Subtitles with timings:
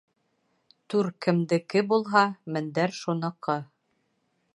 [0.93, 2.23] Түр кемдеке булһа,
[2.57, 3.59] мендәр шуныҡы